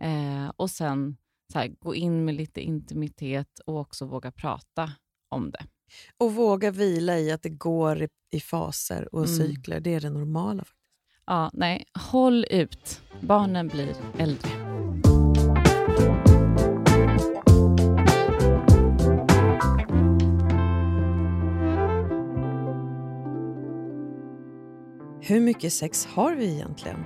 [0.02, 1.18] Eh, och sen
[1.54, 4.92] här, gå in med lite intimitet och också våga prata
[5.36, 5.66] om det.
[6.18, 9.38] Och våga vila i att det går i, i faser och mm.
[9.38, 9.80] cykler.
[9.80, 10.66] Det är det normala.
[11.26, 13.02] Ja, nej, håll ut.
[13.22, 14.50] Barnen blir äldre.
[25.22, 27.04] Hur mycket sex har vi egentligen?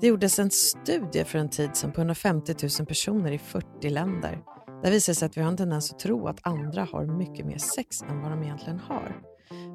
[0.00, 4.53] Det gjordes en studie för en tid sedan på 150 000 personer i 40 länder.
[4.84, 7.58] Där visar sig att vi har en tendens att tro att andra har mycket mer
[7.58, 9.22] sex än vad de egentligen har.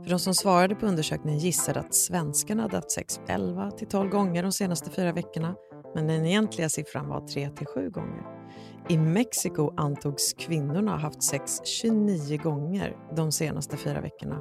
[0.04, 4.10] För de som svarade på undersökningen gissade att svenskarna hade haft sex 11 till 12
[4.10, 5.56] gånger de senaste fyra veckorna,
[5.96, 8.24] men den egentliga siffran var 3 till 7 gånger.
[8.90, 14.40] I Mexiko antogs kvinnorna ha haft sex 29 gånger de senaste fyra veckorna,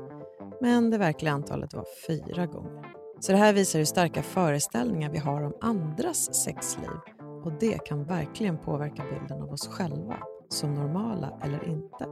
[0.61, 2.85] men det verkliga antalet var fyra gånger.
[3.21, 6.91] Så det här visar hur starka föreställningar vi har om andras sexliv
[7.45, 10.17] och det kan verkligen påverka bilden av oss själva
[10.49, 12.07] som normala eller inte.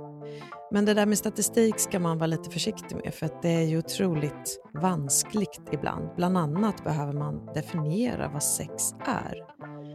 [0.71, 3.63] Men det där med statistik ska man vara lite försiktig med för att det är
[3.63, 6.11] ju otroligt vanskligt ibland.
[6.17, 9.45] Bland annat behöver man definiera vad sex är.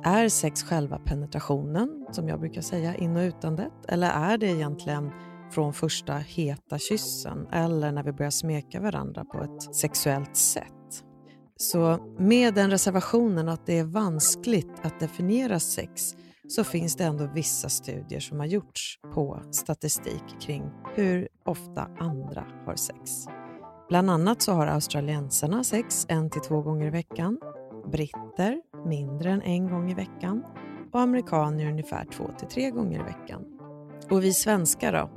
[0.04, 3.74] Är sex själva penetrationen, som jag brukar säga, in och utandet?
[3.88, 5.12] Eller är det egentligen
[5.52, 11.04] från första heta kyssen eller när vi börjar smeka varandra på ett sexuellt sätt?
[11.58, 16.16] Så med den reservationen att det är vanskligt att definiera sex
[16.52, 20.64] så finns det ändå vissa studier som har gjorts på statistik kring
[20.96, 23.26] hur ofta andra har sex.
[23.90, 27.38] Bland annat så har australiensarna sex en till två gånger i veckan,
[27.92, 30.44] britter mindre än en gång i veckan
[30.94, 33.46] och amerikaner ungefär två till tre gånger i veckan.
[34.10, 35.10] Och vi svenskar då?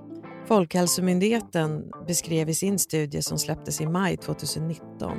[0.46, 5.18] Folkhälsomyndigheten beskrev i sin studie som släpptes i maj 2019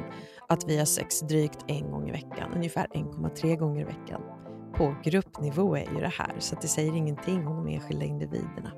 [0.49, 4.21] att vi har sex drygt en gång i veckan, ungefär 1,3 gånger i veckan.
[4.77, 8.71] På gruppnivå är ju det här, så det säger ingenting om de enskilda individerna.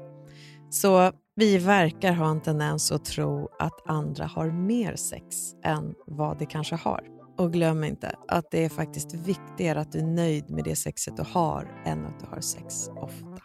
[0.69, 5.25] Så vi verkar ha en tendens att tro att andra har mer sex
[5.63, 7.03] än vad de kanske har.
[7.37, 11.17] Och glöm inte att det är faktiskt viktigare att du är nöjd med det sexet
[11.17, 13.41] du har än att du har sex ofta.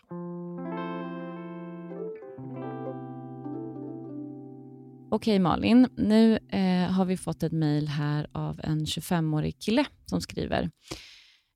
[5.11, 10.21] Okej Malin, nu eh, har vi fått ett mejl här av en 25-årig kille som
[10.21, 10.71] skriver.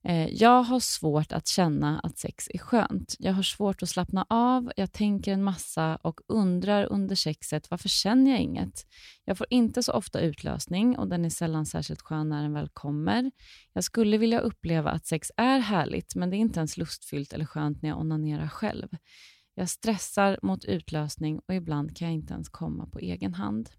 [0.09, 3.17] Eh, jag har svårt att känna att sex är skönt.
[3.19, 7.89] Jag har svårt att slappna av, jag tänker en massa och undrar under sexet varför
[7.89, 8.87] känner jag inget?
[9.25, 12.69] Jag får inte så ofta utlösning och den är sällan särskilt skön när den väl
[12.69, 13.31] kommer.
[13.73, 17.45] Jag skulle vilja uppleva att sex är härligt men det är inte ens lustfyllt eller
[17.45, 18.89] skönt när jag onanerar själv.
[19.55, 23.71] Jag stressar mot utlösning och ibland kan jag inte ens komma på egen hand.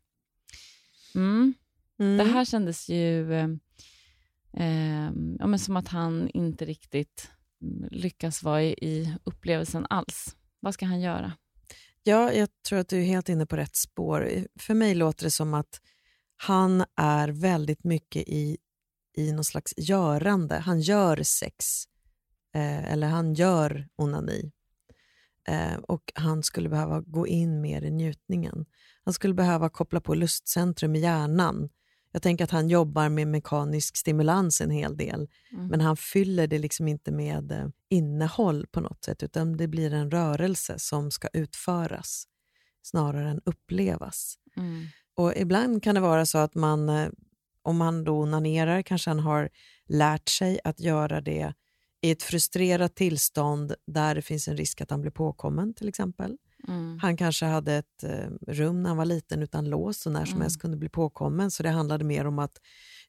[1.16, 1.54] Mm.
[2.00, 2.18] Mm.
[2.18, 3.26] Det här kändes ju
[4.60, 10.36] eh, ja, men som att han inte riktigt mm, lyckas vara i, i upplevelsen alls.
[10.60, 11.34] Vad ska han göra?
[12.04, 14.30] Ja, jag tror att du är helt inne på rätt spår.
[14.60, 15.82] För mig låter det som att
[16.38, 18.58] han är väldigt mycket i,
[19.18, 20.56] i någon slags görande.
[20.56, 21.84] Han gör sex,
[22.56, 24.52] eh, eller han gör onani
[25.48, 28.66] eh, och han skulle behöva gå in mer i njutningen.
[29.04, 31.70] Han skulle behöva koppla på lustcentrum i hjärnan.
[32.18, 35.68] Jag tänker att han jobbar med mekanisk stimulans en hel del, mm.
[35.68, 39.94] men han fyller det liksom inte med eh, innehåll på något sätt, utan det blir
[39.94, 42.28] en rörelse som ska utföras
[42.82, 44.36] snarare än upplevas.
[44.56, 44.86] Mm.
[45.16, 47.10] Och Ibland kan det vara så att man, eh,
[47.62, 49.50] om man då onanerar, kanske han har
[49.88, 51.54] lärt sig att göra det
[52.02, 56.38] i ett frustrerat tillstånd där det finns en risk att han blir påkommen till exempel.
[56.68, 57.00] Mm.
[57.02, 60.34] Han kanske hade ett eh, rum när han var liten utan lås och när som
[60.34, 60.42] mm.
[60.42, 61.52] helst kunde bli påkommen.
[61.52, 62.58] Så det handlade mer om att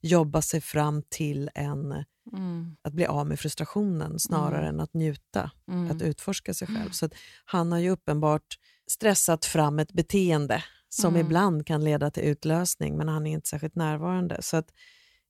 [0.01, 2.77] jobba sig fram till en, mm.
[2.83, 4.75] att bli av med frustrationen snarare mm.
[4.75, 5.91] än att njuta, mm.
[5.91, 6.91] att utforska sig själv.
[6.91, 7.09] Så
[7.45, 8.59] han har ju uppenbart
[8.91, 11.27] stressat fram ett beteende som mm.
[11.27, 14.43] ibland kan leda till utlösning men han är inte särskilt närvarande.
[14.43, 14.71] Så att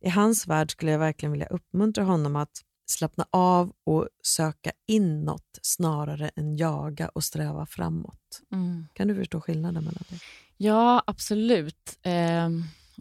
[0.01, 5.59] i hans värld skulle jag verkligen vilja uppmuntra honom att slappna av och söka inåt
[5.63, 8.43] snarare än jaga och sträva framåt.
[8.53, 8.87] Mm.
[8.93, 10.19] Kan du förstå skillnaden mellan det?
[10.57, 11.99] Ja, absolut.
[12.03, 12.49] Eh,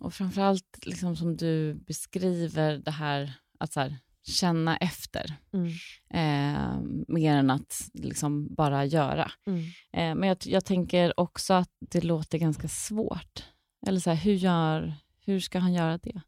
[0.02, 3.97] och framförallt liksom som du beskriver det här att här,
[4.28, 5.34] känna efter.
[5.54, 5.67] Mm.
[6.10, 9.32] Eh, mer än att liksom bara göra.
[9.47, 9.63] Mm.
[9.93, 13.43] Eh, men jag, jag, tänker också att det låter ganska svårt.
[13.88, 14.93] Eller så här, hur, gör,
[15.26, 16.21] hur ska han göra det?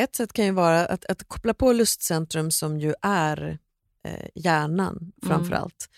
[0.00, 3.58] Ett sätt kan ju vara att, att koppla på lustcentrum som ju är
[4.04, 5.62] eh, hjärnan framför mm.
[5.62, 5.88] allt.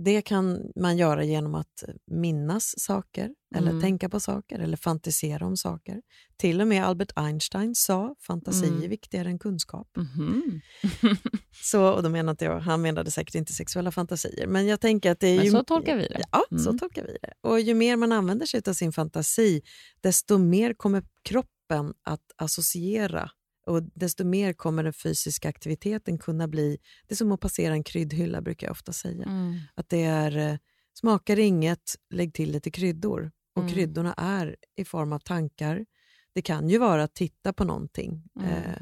[0.00, 3.82] det kan man göra genom att minnas saker, eller Mm.
[3.82, 6.02] tänka på saker, eller fantisera om saker.
[6.36, 8.82] Till och med Albert Einstein sa fantasi Mm.
[8.82, 9.88] är viktigare än kunskap.
[9.96, 10.60] Mhm.
[11.62, 15.10] Så, och då menar inte jag, han menade säkert inte sexuella fantasier, men jag tänker
[15.12, 15.50] att det är Men ju...
[15.50, 16.22] så tolkar vi det.
[16.32, 16.78] Ja, så Mm.
[16.78, 17.32] tolkar vi det.
[17.40, 19.62] Och ju mer man använder sig av sin fantasi,
[20.00, 23.30] desto mer kommer kroppen att associera
[23.68, 26.78] och desto mer kommer den fysiska aktiviteten kunna bli...
[27.06, 29.24] Det är som att passera en kryddhylla, brukar jag ofta säga.
[29.24, 29.58] Mm.
[29.74, 30.58] Att det är, eh,
[30.94, 33.30] smakar inget, lägg till lite kryddor.
[33.54, 33.74] Och Mm.
[33.74, 35.86] kryddorna är i form av tankar.
[36.32, 38.22] Det kan ju vara att titta på någonting.
[38.40, 38.50] Mm.
[38.52, 38.78] Eh,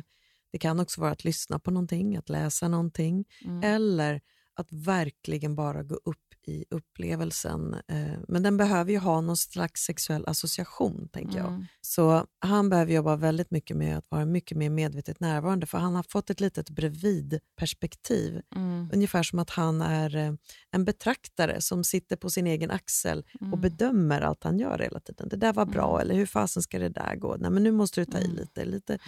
[0.52, 3.24] det kan också vara att lyssna på någonting, att läsa någonting.
[3.44, 3.62] Mm.
[3.62, 4.20] Eller
[4.56, 7.74] att verkligen bara gå upp i upplevelsen.
[7.88, 11.46] Eh, men den behöver ju ha någon slags sexuell association, tänker jag.
[11.48, 11.64] Mm.
[11.80, 15.94] Så han behöver jobba väldigt mycket med att vara mycket mer medvetet närvarande, för han
[15.94, 18.42] har fått ett litet bredvidperspektiv.
[18.56, 18.90] Mm.
[18.92, 20.32] Ungefär som att han är eh,
[20.70, 23.60] en betraktare som sitter på sin egen axel och Mm.
[23.60, 25.28] bedömer allt han gör hela tiden.
[25.28, 26.00] Det där var bra, Mm.
[26.00, 27.36] eller hur fasen ska det där gå?
[27.36, 28.36] Nej, men nu måste du ta i Mm.
[28.36, 28.64] lite.
[28.64, 28.98] lite.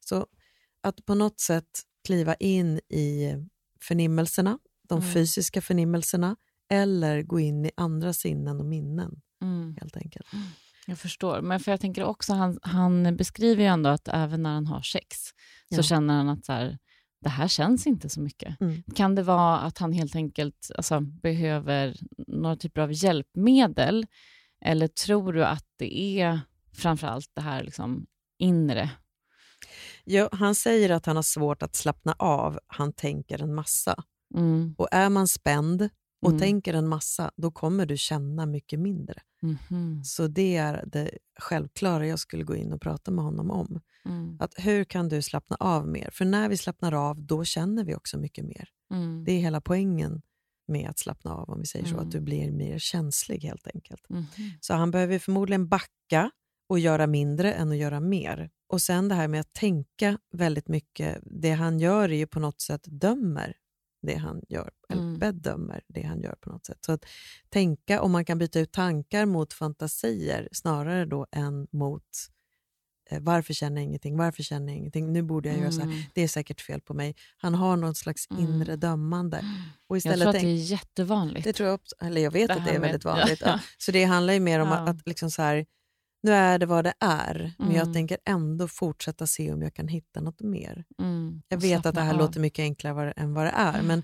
[0.00, 0.26] Så
[0.82, 3.34] att på något sätt kliva in i
[3.80, 5.12] förnimmelserna, de Mm.
[5.12, 6.36] fysiska förnimmelserna,
[6.70, 9.76] eller gå in i andra sinnen och minnen, Mm.
[9.80, 10.26] helt enkelt.
[10.86, 11.40] Jag förstår.
[11.40, 14.82] Men för jag tänker också, han, han beskriver ju ändå att även när han har
[14.82, 15.16] sex
[15.68, 15.82] så Ja.
[15.82, 16.78] känner han att så här,
[17.20, 18.60] det här känns inte så mycket.
[18.60, 18.82] Mm.
[18.94, 21.96] Kan det vara att han helt enkelt alltså, behöver
[22.26, 24.06] några typer av hjälpmedel?
[24.64, 26.40] Eller tror du att det är
[26.72, 28.06] framförallt det här liksom,
[28.38, 28.90] inre?
[30.04, 34.04] Ja, han säger att han har svårt att slappna av, han tänker en massa.
[34.34, 34.74] Mm.
[34.78, 35.88] Och är man spänd
[36.22, 36.40] och Mm.
[36.40, 39.14] tänker en massa, då kommer du känna mycket mindre.
[39.42, 40.04] Mhm.
[40.04, 41.10] Så det är det
[41.40, 43.80] självklara jag skulle gå in och prata med honom om.
[44.04, 44.36] Mm.
[44.40, 46.10] Att hur kan du slappna av mer?
[46.12, 48.68] För när vi slappnar av, då känner vi också mycket mer.
[48.92, 49.24] Mm.
[49.24, 50.22] Det är hela poängen
[50.68, 52.06] med att slappna av, om vi säger så, Mm.
[52.06, 54.08] att du blir mer känslig helt enkelt.
[54.08, 54.24] Mhm.
[54.60, 56.30] Så han behöver förmodligen backa
[56.68, 58.50] och göra mindre än att göra mer.
[58.68, 62.40] Och sen det här med att tänka väldigt mycket, det han gör är ju på
[62.40, 63.56] något sätt dömer
[64.06, 65.18] det han gör, eller Mm.
[65.18, 66.78] bedömer det han gör på något sätt.
[66.80, 67.04] Så att
[67.48, 72.02] tänka, om man kan byta ut tankar mot fantasier snarare då än mot
[73.10, 75.86] eh, varför känner jag ingenting, varför känner jag ingenting, nu borde jag göra så här,
[75.88, 76.02] Mm.
[76.14, 77.14] det är säkert fel på mig.
[77.36, 78.42] Han har någon slags Mm.
[78.44, 79.38] inre dömande.
[79.88, 81.44] Och Jag istället tror att det är jättevanligt.
[81.44, 83.40] det tror jag eller jag vet Det att det är med- väldigt vanligt.
[83.40, 83.48] Ja.
[83.48, 83.60] Ja.
[83.78, 84.74] Så det handlar ju mer om Ja.
[84.74, 85.66] att, att liksom så här,
[86.22, 87.94] nu är det vad det är, men jag Mm.
[87.94, 90.84] tänker ändå fortsätta se om jag kan hitta något mer.
[91.02, 91.42] Mm.
[91.48, 92.18] Jag vet att det här av.
[92.18, 94.02] låter mycket enklare än vad det är, men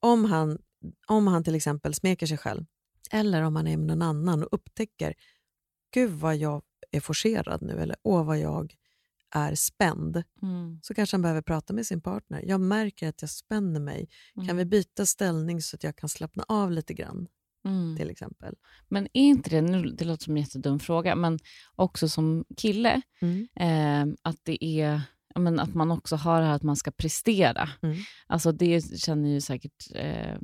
[0.00, 0.58] om han,
[1.06, 2.64] om han till exempel smeker sig själv,
[3.10, 5.14] eller om han är med någon annan och upptäcker,
[5.94, 8.74] gud vad jag är forcerad nu, eller åh vad jag
[9.34, 10.80] är spänd, Mm.
[10.82, 12.42] så kanske han behöver prata med sin partner.
[12.46, 14.08] Jag märker att jag spänner mig.
[14.34, 14.56] Kan Mm.
[14.56, 17.26] vi byta ställning så att jag kan slappna av lite grann,
[17.64, 17.96] Mm.
[17.96, 18.54] till exempel?
[18.88, 21.38] Men är inte det, nu, det låter som en jättedum fråga, men
[21.76, 23.48] också som kille, Mm.
[23.56, 25.00] eh, att det är
[25.38, 27.68] men att man också har det här att man ska prestera.
[27.82, 27.96] Mm.
[28.26, 30.36] Alltså det känner ju säkert eh,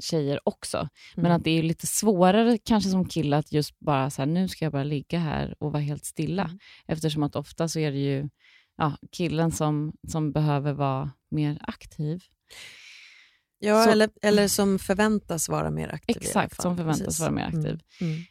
[0.00, 0.88] tjejer också.
[1.16, 1.36] Men Mm.
[1.36, 4.64] att det är lite svårare kanske som kille att just bara så här, nu ska
[4.64, 6.44] jag bara ligga här och vara helt stilla.
[6.44, 6.58] Mm.
[6.86, 8.28] Eftersom att ofta så är det ju
[8.76, 12.22] ja, killen som, som behöver vara mer aktiv.
[13.58, 16.16] Ja, Så- eller, eller som förväntas vara mer aktiv.
[16.16, 17.20] Exakt, som förväntas Precis.
[17.20, 17.58] vara mer Mm.
[17.58, 17.80] aktiv.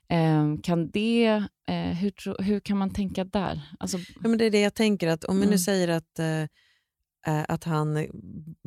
[0.10, 0.54] Mm.
[0.56, 1.26] Eh, kan det,
[1.68, 3.62] eh, hur, hur kan man tänka där?
[3.80, 5.60] Alltså, Ja, men det är det jag tänker, att om vi nu Mm.
[5.60, 6.42] säger att, eh,
[7.28, 8.08] eh, att han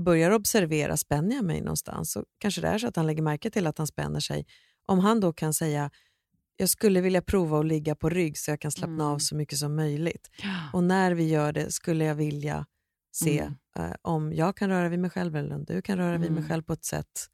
[0.04, 3.50] börjar observera, spänner jag mig någonstans, så kanske det är så att han lägger märke
[3.50, 4.46] till att han spänner sig.
[4.86, 5.90] Om han då kan säga,
[6.56, 9.06] jag skulle vilja prova att ligga på rygg så jag kan slappna Mm.
[9.06, 10.30] av så mycket som möjligt.
[10.72, 12.66] Och när vi gör det skulle jag vilja
[13.12, 13.54] se Mm.
[13.78, 16.38] Eh, om jag kan röra vid mig själv eller om du kan röra vid mig
[16.38, 16.48] Mm.
[16.48, 17.26] själv på ett sätt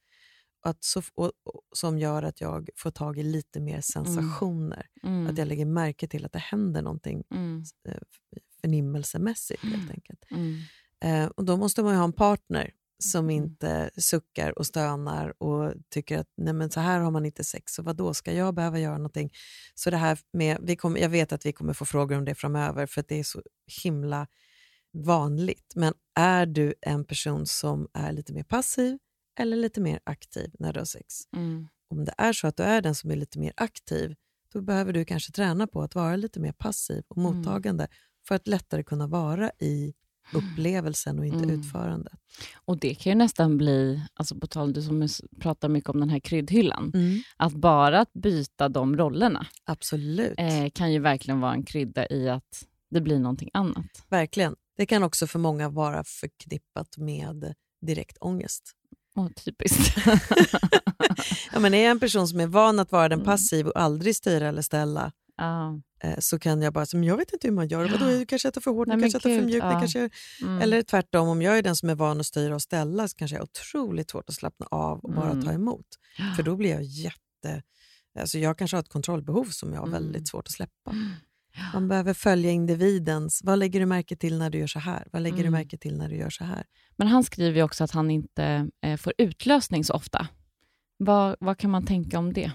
[0.67, 4.87] att så, och, och, som gör att jag får tag i lite mer sensationer.
[5.03, 7.99] mm, Att jag lägger märke till att det händer någonting mm, eh,
[8.61, 9.91] förnimmelsemässigt helt Mm.
[9.91, 10.25] enkelt.
[10.31, 10.61] mm,
[11.05, 13.37] Eh, och då måste man ju ha en partner som Mm.
[13.45, 17.73] inte suckar och stönar och tycker att Nej, men så här har man inte sex,
[17.75, 19.31] så vad då ska jag behöva göra någonting?
[19.75, 22.35] Så det här med, vi kommer, jag vet att vi kommer få frågor om det
[22.35, 23.43] framöver för att det är så
[23.85, 24.27] himla
[24.95, 25.73] vanligt.
[25.77, 28.99] Men är du en person som är lite mer passiv
[29.39, 31.15] eller lite mer aktiv när du har sex?
[31.37, 34.15] mm, Om det är så att du är den som är lite mer aktiv,
[34.53, 37.37] då behöver du kanske träna på att vara lite mer passiv och Mm.
[37.37, 37.89] mottagande
[38.29, 39.95] för att lättare kunna vara i
[40.35, 41.61] upplevelsen och inte Mm.
[41.61, 42.13] utförandet.
[42.55, 45.09] Och det kan ju nästan bli, alltså på tal du som
[45.41, 46.93] pratar mycket om den här kryddhyllan,
[47.37, 52.29] att bara att byta de rollerna Absolut, eh, kan ju verkligen vara en krydda i
[52.29, 53.87] att det blir någonting annat.
[54.09, 54.57] verkligen.
[54.77, 57.55] Det kan också för många vara förknippat med
[57.87, 58.73] direkt ångest.
[59.17, 59.97] Oh, typiskt.
[61.53, 63.27] ja, men är jag en person som är van att vara den mm.
[63.27, 65.73] passiv och aldrig styra eller ställa ah.
[66.19, 67.89] så kan jag bara säga, jag vet inte hur man gör.
[67.89, 69.65] Vadå, du kanske äter för hårt, du kanske äter för mjukt.
[69.65, 69.81] Ja.
[69.81, 70.11] Kanske...
[70.43, 70.61] Mm.
[70.61, 73.37] Eller tvärtom, om jag är den som är van att styra och ställa så kanske
[73.37, 75.45] jag har otroligt svårt att slappna av och bara mm.
[75.45, 75.87] ta emot.
[76.37, 77.63] För då blir jag jätte...
[78.19, 80.03] Alltså jag kanske har ett kontrollbehov som jag har mm.
[80.03, 80.95] väldigt svårt att släppa.
[81.73, 83.41] Man behöver följa individens.
[83.45, 85.09] Vad lägger du märke till när du gör så här?
[85.13, 85.47] Vad lägger mm.
[85.47, 86.65] du märke till när du gör så här?
[86.97, 90.29] Men han skriver också att han inte eh, får utlösning så ofta.
[90.97, 92.53] Vad, vad kan man tänka om det?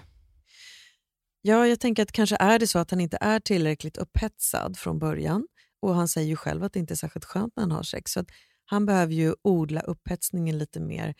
[1.42, 4.98] Ja, jag tänker att kanske är det så att han inte är tillräckligt upphetsad från
[4.98, 5.46] början.
[5.82, 8.12] Och Han säger ju själv att det inte är särskilt skönt när han har sex.
[8.12, 8.24] Så
[8.64, 11.14] han behöver ju odla upphetsningen lite mer.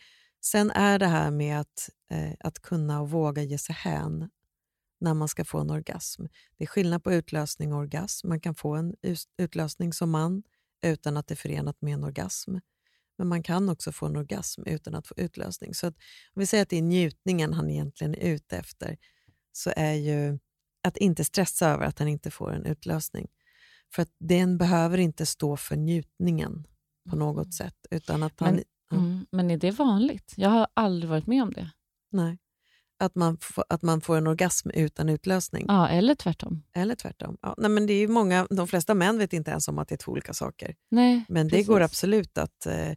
[0.45, 4.29] Sen är det här med att, eh, att kunna och våga ge sig hän
[5.01, 6.25] när man ska få en orgasm.
[6.57, 8.29] Det är skillnad på utlösning och orgasm.
[8.29, 8.95] Man kan få en
[9.37, 10.43] utlösning som man
[10.81, 12.55] utan att det är förenat med en orgasm.
[13.17, 15.73] Men man kan också få en orgasm utan att få utlösning.
[15.73, 15.95] Så att,
[16.33, 18.97] om vi säger att det är njutningen han egentligen är ute efter,
[19.51, 20.39] så är ju
[20.83, 23.27] att inte stressa över att han inte får en utlösning.
[23.95, 26.67] För att den behöver inte stå för njutningen
[27.09, 27.51] på något mm.
[27.51, 27.85] sätt.
[27.91, 28.97] Utan att han, men, ja.
[28.97, 30.33] mm, men är det vanligt?
[30.37, 31.71] Jag har aldrig varit med om det.
[32.11, 32.37] Nej
[33.01, 33.37] att man,
[33.69, 35.65] att man får en orgasm utan utlösning.
[35.67, 36.63] Ja, eller tvärtom.
[36.75, 37.37] Eller tvärtom.
[37.41, 39.95] Ja, nej, men det är många, de flesta män vet inte ens om att det
[39.95, 40.75] är två olika saker.
[40.91, 41.67] Nej, men precis.
[41.67, 42.91] det går absolut att, eh,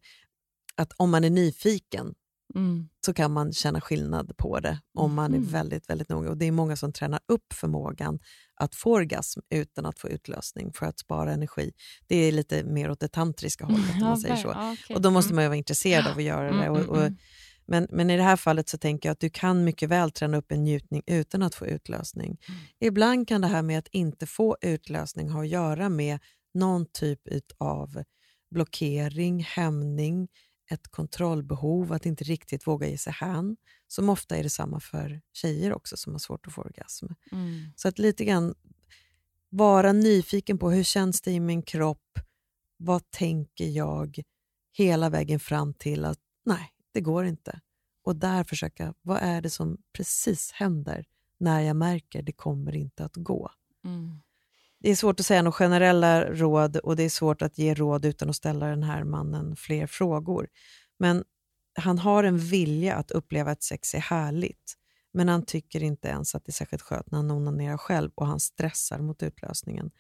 [0.77, 2.15] att om man är nyfiken
[2.55, 2.89] mm.
[3.07, 5.51] så kan man känna skillnad på det om man är mm.
[5.51, 6.31] väldigt, väldigt noga.
[6.31, 8.19] Och Det är många som tränar upp förmågan
[8.61, 11.73] att få orgasm utan att få utlösning för att spara energi.
[12.07, 13.95] Det är lite mer åt det tantriska hållet.
[13.95, 14.49] om man säger så.
[14.49, 14.97] Ja, okay.
[14.97, 15.37] Och Då måste mm.
[15.37, 16.65] man ju vara intresserad av att göra det.
[16.65, 17.11] Mm, och, och
[17.67, 20.37] men, men i det här fallet så tänker jag att du kan mycket väl träna
[20.37, 22.39] upp en njutning utan att få utlösning.
[22.49, 22.61] Mm.
[22.81, 26.19] Ibland kan det här med att inte få utlösning ha att göra med
[26.55, 27.21] någon typ
[27.59, 28.03] av
[28.51, 30.29] blockering, hämning,
[30.71, 33.57] ett kontrollbehov, att inte riktigt våga ge sig hän.
[33.89, 37.07] Som ofta är det samma för tjejer också som har svårt att få orgasm.
[37.33, 37.73] Mm.
[37.77, 38.55] Så att lite grann
[39.49, 42.19] vara nyfiken på hur känns det i min kropp?
[42.77, 44.23] Vad tänker jag?
[44.73, 47.61] Hela vägen fram till att nej, det går inte.
[48.05, 51.05] Och där försöka, vad är det som precis händer
[51.39, 53.51] när jag märker det kommer inte att gå?
[53.85, 54.21] Mm.
[54.81, 58.05] Det är svårt att säga några generella råd och det är svårt att ge råd
[58.05, 60.49] utan att ställa den här mannen fler frågor.
[60.99, 61.25] Men
[61.75, 64.75] han har en vilja att uppleva att sex är härligt.
[65.13, 68.27] Men han tycker inte ens att det är särskilt skönt när han onanerar själv och
[68.27, 69.91] han stressar mot utlösningen.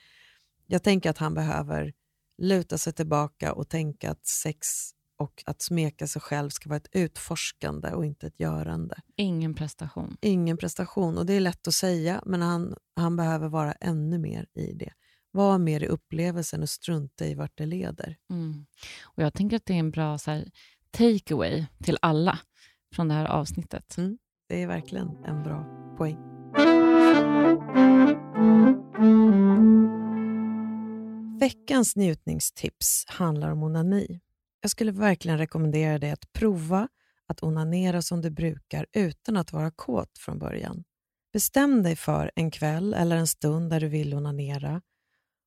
[0.67, 1.93] Jag tänker att han behöver
[2.39, 4.69] luta sig tillbaka och tänka att sex
[5.16, 8.96] och att smeka sig själv ska vara ett utforskande och inte ett görande.
[9.16, 10.16] Ingen prestation.
[10.20, 11.18] Ingen prestation.
[11.18, 14.92] Och Det är lätt att säga, men han, han behöver vara ännu mer i det.
[15.31, 18.16] Var mer i upplevelsen och strunta i vart det leder.
[18.31, 18.66] Mm.
[19.05, 20.16] Och Jag tänker att det är en bra
[20.96, 22.38] take-away till alla
[22.94, 23.98] från det här avsnittet.
[23.98, 24.18] Mm.
[24.48, 25.64] Det är verkligen en bra
[25.98, 26.18] poäng.
[31.40, 34.20] Veckans njutningstips handlar om onani.
[34.64, 36.88] Jag skulle verkligen rekommendera dig att prova
[37.27, 40.85] att onanera som du brukar utan att vara kåt från början.
[41.33, 44.83] Bestäm dig för en kväll eller en stund där du vill onanera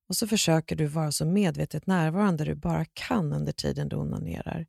[0.08, 4.66] och så försöker du vara så medvetet närvarande du bara kan under tiden du onanerar.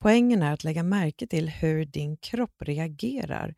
[0.00, 3.54] Poängen är att lägga märke till hur din kropp reagerar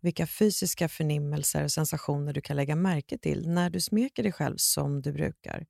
[0.00, 4.56] vilka fysiska förnimmelser och sensationer du kan lägga märke till när du smeker dig själv
[4.56, 5.66] som du brukar.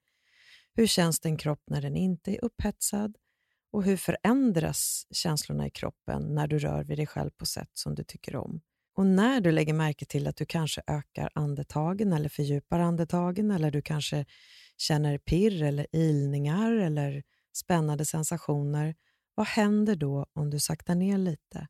[0.74, 3.16] Hur känns din kropp när den inte är upphetsad?
[3.75, 7.95] Och hur förändras känslorna i kroppen när du rör vid dig själv på sätt som
[7.95, 8.61] du tycker om?
[8.97, 13.71] Och när du lägger märke till att du kanske ökar andetagen eller fördjupar andetagen eller
[13.71, 14.25] du kanske
[14.77, 17.23] känner pirr eller ilningar eller
[17.57, 18.95] spännande sensationer,
[19.35, 21.69] vad händer då om du saktar ner lite?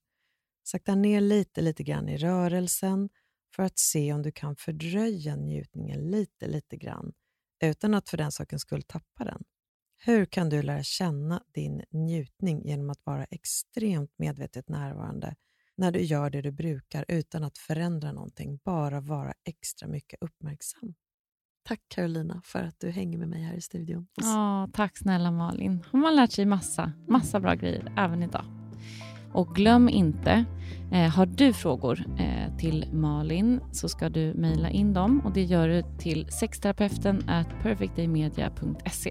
[0.65, 3.09] Sakta ner lite, lite grann i rörelsen
[3.57, 7.13] för att se om du kan fördröja njutningen lite, lite grann
[7.63, 9.45] utan att för den sakens skull tappa den.
[10.07, 15.35] Hur kan du lära känna din njutning genom att vara extremt medvetet närvarande
[15.77, 20.95] när du gör det du brukar utan att förändra någonting, bara vara extra mycket uppmärksam?
[21.63, 24.07] Tack Carolina för att du hänger med mig här i studion.
[24.23, 25.85] Oh, tack snälla Malin.
[25.93, 28.45] Har man lärt sig massa, massa bra grejer även idag.
[29.33, 30.45] Och glöm inte,
[30.93, 35.43] eh, har du frågor eh, till Malin så ska du mejla in dem och det
[35.43, 39.11] gör du till sexterapeuten at perfectdaymedia.se.